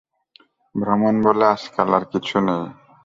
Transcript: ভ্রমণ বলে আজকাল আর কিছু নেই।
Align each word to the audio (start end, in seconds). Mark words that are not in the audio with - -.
ভ্রমণ 0.75 1.15
বলে 1.25 1.45
আজকাল 1.55 1.89
আর 1.97 2.03
কিছু 2.11 2.37
নেই। 2.47 2.63